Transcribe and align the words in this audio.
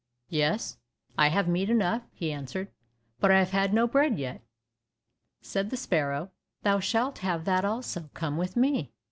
"Yes, 0.31 0.77
I 1.15 1.27
have 1.27 1.45
had 1.45 1.53
meat 1.53 1.69
enough," 1.69 2.01
he 2.11 2.31
answered, 2.31 2.71
"but 3.19 3.29
I 3.29 3.37
have 3.37 3.51
had 3.51 3.71
no 3.71 3.85
bread 3.85 4.17
yet." 4.17 4.41
Said 5.41 5.69
the 5.69 5.77
sparrow, 5.77 6.31
"Thou 6.63 6.79
shalt 6.79 7.19
have 7.19 7.45
that 7.45 7.63
also, 7.63 8.09
come 8.15 8.35
with 8.35 8.57
me." 8.57 8.93